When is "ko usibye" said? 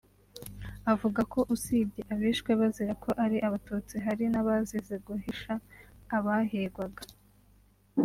1.33-2.01